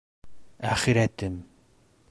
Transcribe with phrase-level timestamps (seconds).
[0.71, 1.39] —Әхирәтем!